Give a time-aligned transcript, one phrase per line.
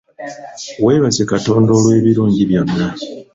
[0.83, 2.87] Weebaze Katonda olw'ebirungi byonna.